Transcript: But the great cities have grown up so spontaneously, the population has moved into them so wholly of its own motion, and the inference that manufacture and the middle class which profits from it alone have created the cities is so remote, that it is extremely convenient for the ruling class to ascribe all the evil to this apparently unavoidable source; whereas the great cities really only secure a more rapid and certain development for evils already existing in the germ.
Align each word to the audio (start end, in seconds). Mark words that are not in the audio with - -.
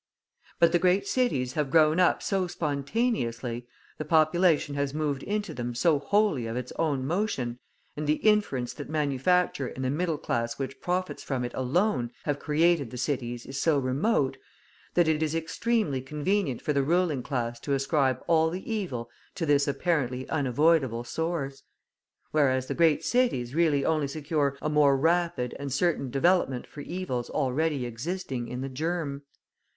But 0.57 0.71
the 0.71 0.79
great 0.79 1.05
cities 1.05 1.53
have 1.53 1.69
grown 1.69 1.99
up 1.99 2.23
so 2.23 2.47
spontaneously, 2.47 3.67
the 3.99 4.03
population 4.03 4.73
has 4.73 4.95
moved 4.95 5.21
into 5.21 5.53
them 5.53 5.75
so 5.75 5.99
wholly 5.99 6.47
of 6.47 6.57
its 6.57 6.71
own 6.79 7.05
motion, 7.05 7.59
and 7.95 8.07
the 8.07 8.15
inference 8.15 8.73
that 8.73 8.89
manufacture 8.89 9.67
and 9.67 9.85
the 9.85 9.91
middle 9.91 10.17
class 10.17 10.57
which 10.57 10.81
profits 10.81 11.21
from 11.21 11.45
it 11.45 11.51
alone 11.53 12.09
have 12.23 12.39
created 12.39 12.89
the 12.89 12.97
cities 12.97 13.45
is 13.45 13.61
so 13.61 13.77
remote, 13.77 14.37
that 14.95 15.07
it 15.07 15.21
is 15.21 15.35
extremely 15.35 16.01
convenient 16.01 16.63
for 16.63 16.73
the 16.73 16.81
ruling 16.81 17.21
class 17.21 17.59
to 17.59 17.73
ascribe 17.75 18.23
all 18.25 18.49
the 18.49 18.73
evil 18.73 19.07
to 19.35 19.45
this 19.45 19.67
apparently 19.67 20.27
unavoidable 20.29 21.03
source; 21.03 21.61
whereas 22.31 22.65
the 22.65 22.73
great 22.73 23.05
cities 23.05 23.53
really 23.53 23.85
only 23.85 24.07
secure 24.07 24.57
a 24.63 24.67
more 24.67 24.97
rapid 24.97 25.55
and 25.59 25.71
certain 25.71 26.09
development 26.09 26.65
for 26.65 26.81
evils 26.81 27.29
already 27.29 27.85
existing 27.85 28.47
in 28.47 28.61
the 28.61 28.67
germ. 28.67 29.21